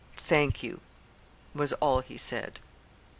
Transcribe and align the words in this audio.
"Thank 0.17 0.63
you," 0.63 0.81
was 1.53 1.73
all 1.73 1.99
he 1.99 2.17
said. 2.17 2.59